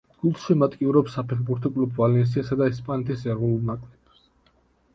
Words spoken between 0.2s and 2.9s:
გულშემატკივრობს საფეხბურთო კლუბ „ვალენსიასა“ და